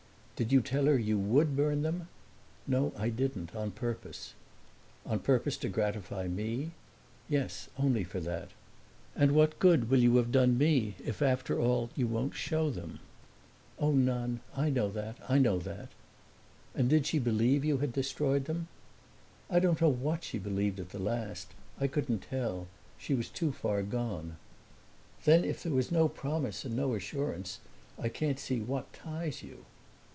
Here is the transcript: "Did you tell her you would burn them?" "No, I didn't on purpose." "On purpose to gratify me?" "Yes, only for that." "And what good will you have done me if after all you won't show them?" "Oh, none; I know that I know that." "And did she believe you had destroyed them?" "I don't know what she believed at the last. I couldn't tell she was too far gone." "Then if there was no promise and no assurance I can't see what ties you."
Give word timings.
"Did 0.43 0.51
you 0.51 0.61
tell 0.61 0.85
her 0.85 0.97
you 0.97 1.19
would 1.19 1.55
burn 1.55 1.83
them?" 1.83 2.07
"No, 2.65 2.93
I 2.97 3.09
didn't 3.09 3.55
on 3.55 3.69
purpose." 3.69 4.33
"On 5.05 5.19
purpose 5.19 5.55
to 5.57 5.69
gratify 5.69 6.27
me?" 6.27 6.71
"Yes, 7.29 7.69
only 7.77 8.03
for 8.03 8.19
that." 8.21 8.49
"And 9.15 9.33
what 9.33 9.59
good 9.59 9.91
will 9.91 9.99
you 9.99 10.15
have 10.15 10.31
done 10.31 10.57
me 10.57 10.95
if 11.05 11.21
after 11.21 11.59
all 11.61 11.91
you 11.95 12.07
won't 12.07 12.33
show 12.33 12.71
them?" 12.71 12.97
"Oh, 13.77 13.91
none; 13.91 14.39
I 14.55 14.71
know 14.71 14.89
that 14.89 15.17
I 15.29 15.37
know 15.37 15.59
that." 15.59 15.89
"And 16.73 16.89
did 16.89 17.05
she 17.05 17.19
believe 17.19 17.63
you 17.63 17.77
had 17.77 17.93
destroyed 17.93 18.45
them?" 18.45 18.67
"I 19.47 19.59
don't 19.59 19.79
know 19.79 19.89
what 19.89 20.23
she 20.23 20.39
believed 20.39 20.79
at 20.79 20.89
the 20.89 20.97
last. 20.97 21.49
I 21.79 21.85
couldn't 21.85 22.23
tell 22.23 22.65
she 22.97 23.13
was 23.13 23.29
too 23.29 23.51
far 23.51 23.83
gone." 23.83 24.37
"Then 25.23 25.45
if 25.45 25.61
there 25.61 25.71
was 25.71 25.91
no 25.91 26.07
promise 26.09 26.65
and 26.65 26.75
no 26.75 26.95
assurance 26.95 27.59
I 27.99 28.09
can't 28.09 28.39
see 28.39 28.59
what 28.59 28.91
ties 28.91 29.43
you." 29.43 29.65